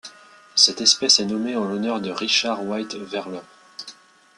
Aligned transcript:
Cette 0.55 0.81
espèce 0.81 1.19
est 1.19 1.25
nommée 1.27 1.55
en 1.55 1.63
l'honneur 1.65 2.01
de 2.01 2.09
Richard 2.09 2.63
White 2.63 2.95
Wehrle. 2.95 3.43